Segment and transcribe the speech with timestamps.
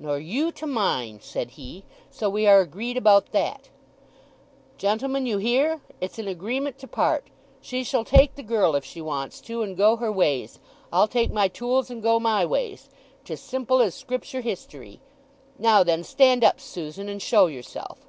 [0.00, 1.84] "Nor you to mine," said he.
[2.10, 3.68] "So we are agreed about that.
[4.78, 5.80] Gentlemen, you hear?
[6.00, 7.28] It's an agreement to part.
[7.60, 10.58] She shall take the girl if she wants to, and go her ways.
[10.92, 12.88] I'll take my tools, and go my ways.
[13.22, 15.00] 'Tis simple as Scripture history.
[15.56, 18.08] Now then, stand up, Susan, and show yourself."